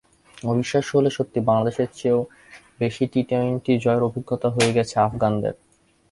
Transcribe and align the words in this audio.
অবিশ্বাস্য 0.43 0.89
হলেও 0.91 1.15
সত্যি, 1.17 1.39
বাংলাদেশের 1.41 1.89
চেয়েও 1.95 2.19
বেশি 2.79 3.03
টি-টোয়েন্টি 3.13 3.73
জয়ের 3.83 4.07
অভিজ্ঞতা 4.09 4.47
হয়ে 4.55 4.75
গেছে 4.77 4.95
আফগানদের। 4.99 5.55